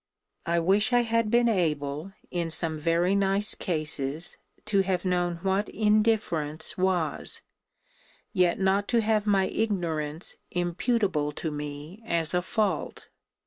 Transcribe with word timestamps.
I 0.47 0.57
wish 0.57 0.93
I 0.93 1.01
had 1.01 1.29
been 1.29 1.47
able, 1.47 2.11
in 2.31 2.49
some 2.49 2.79
very 2.79 3.13
nice 3.13 3.53
cases, 3.53 4.35
to 4.65 4.81
have 4.81 5.05
known 5.05 5.35
what 5.43 5.69
indifference 5.69 6.75
was; 6.75 7.43
yet 8.33 8.59
not 8.59 8.87
to 8.87 9.01
have 9.01 9.27
my 9.27 9.45
ignorance 9.45 10.37
imputable 10.49 11.31
to 11.33 11.51
me 11.51 12.01
as 12.03 12.33
a 12.33 12.41
fault. 12.41 13.09